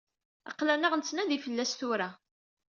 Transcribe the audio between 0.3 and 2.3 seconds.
Aql-aneɣ nettnadi fell-as tura.